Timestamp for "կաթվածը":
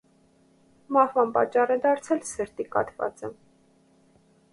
2.77-3.31